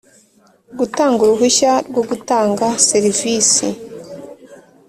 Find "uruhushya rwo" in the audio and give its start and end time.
1.23-2.01